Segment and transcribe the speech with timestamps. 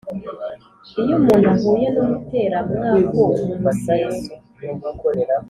[1.03, 4.31] lyo umuntu ahuye n'umuteramwaku mu museso,